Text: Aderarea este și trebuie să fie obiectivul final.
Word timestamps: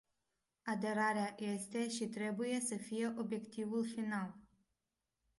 Aderarea 0.65 1.35
este 1.37 1.89
și 1.89 2.07
trebuie 2.07 2.59
să 2.59 2.75
fie 2.75 3.13
obiectivul 3.17 3.87
final. 3.87 4.35